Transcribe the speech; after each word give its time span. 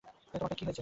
তোমার 0.33 0.41
পায়ে 0.41 0.57
কী 0.57 0.63
হয়েছে? 0.65 0.79